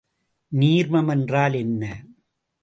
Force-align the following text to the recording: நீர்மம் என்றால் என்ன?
நீர்மம் 0.51 1.07
என்றால் 1.07 1.53
என்ன? 1.53 1.83